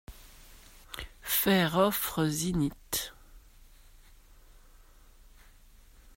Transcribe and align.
Faire 1.43 1.75
offres 1.77 2.25
init. 2.45 3.13